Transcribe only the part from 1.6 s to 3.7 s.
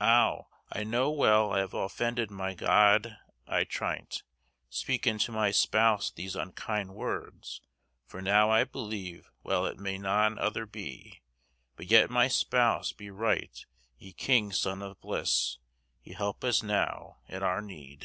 have offendyd my God ī